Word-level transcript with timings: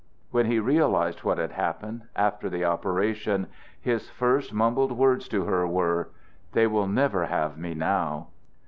When 0.31 0.47
he 0.47 0.57
realized 0.57 1.23
what 1.23 1.37
had 1.37 1.51
happened, 1.51 2.05
after 2.15 2.49
the 2.49 2.65
operation, 2.65 3.45
his 3.79 4.09
first 4.09 4.51
mumbled 4.51 4.91
words 4.91 5.27
to 5.27 5.45
her 5.45 5.67
were: 5.67 6.09
"They 6.53 6.65
will 6.65 6.87
never 6.87 7.27
have 7.27 7.55
me 7.55 7.75
now." 7.75 8.29